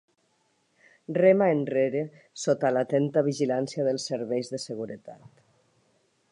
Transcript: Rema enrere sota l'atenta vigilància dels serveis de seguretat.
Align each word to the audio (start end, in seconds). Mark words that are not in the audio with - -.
Rema 1.17 1.49
enrere 1.57 2.01
sota 2.45 2.73
l'atenta 2.77 3.25
vigilància 3.29 3.87
dels 3.89 4.09
serveis 4.13 4.53
de 4.55 4.65
seguretat. 4.67 5.41